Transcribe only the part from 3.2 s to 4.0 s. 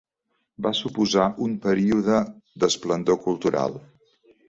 cultural.